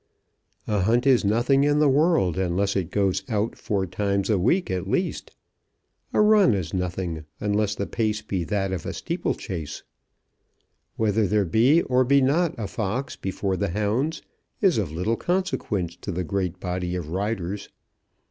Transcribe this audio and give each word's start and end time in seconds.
A 0.65 0.79
hunt 0.81 1.05
is 1.05 1.23
nothing 1.23 1.63
in 1.63 1.77
the 1.77 1.87
world 1.87 2.35
unless 2.35 2.75
it 2.75 2.89
goes 2.89 3.21
out 3.29 3.55
four 3.55 3.85
times 3.85 4.31
a 4.31 4.39
week 4.39 4.71
at 4.71 4.87
least. 4.89 5.35
A 6.11 6.19
run 6.21 6.55
is 6.55 6.73
nothing 6.73 7.25
unless 7.39 7.75
the 7.75 7.85
pace 7.85 8.23
be 8.23 8.43
that 8.45 8.71
of 8.71 8.87
a 8.87 8.93
steeplechase. 8.93 9.83
Whether 10.95 11.27
there 11.27 11.45
be 11.45 11.83
or 11.83 12.03
be 12.03 12.19
not 12.19 12.55
a 12.57 12.67
fox 12.67 13.15
before 13.15 13.55
the 13.55 13.69
hounds 13.69 14.23
is 14.59 14.79
of 14.79 14.91
little 14.91 15.17
consequence 15.17 15.95
to 15.97 16.11
the 16.11 16.23
great 16.23 16.59
body 16.59 16.95
of 16.95 17.09
riders. 17.09 17.69